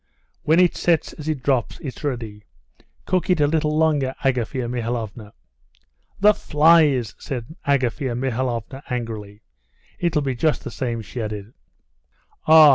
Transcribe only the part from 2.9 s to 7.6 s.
Cook it a little longer, Agafea Mihalovna." "The flies!" said